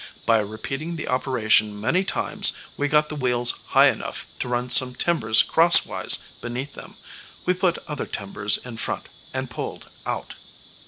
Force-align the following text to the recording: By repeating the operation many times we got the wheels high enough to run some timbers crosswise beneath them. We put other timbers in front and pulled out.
By 0.25 0.39
repeating 0.39 0.95
the 0.95 1.07
operation 1.07 1.79
many 1.79 2.03
times 2.03 2.53
we 2.75 2.87
got 2.87 3.09
the 3.09 3.15
wheels 3.15 3.51
high 3.67 3.89
enough 3.89 4.25
to 4.39 4.47
run 4.47 4.71
some 4.71 4.95
timbers 4.95 5.43
crosswise 5.43 6.17
beneath 6.41 6.73
them. 6.73 6.95
We 7.45 7.53
put 7.53 7.77
other 7.87 8.07
timbers 8.07 8.57
in 8.65 8.77
front 8.77 9.09
and 9.31 9.47
pulled 9.47 9.91
out. 10.07 10.33